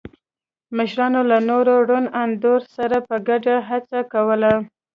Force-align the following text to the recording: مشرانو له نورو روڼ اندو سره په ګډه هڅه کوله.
مشرانو 0.77 1.21
له 1.31 1.37
نورو 1.49 1.73
روڼ 1.89 2.03
اندو 2.21 2.53
سره 2.75 2.97
په 3.07 3.15
ګډه 3.27 3.55
هڅه 3.69 3.99
کوله. 4.13 4.51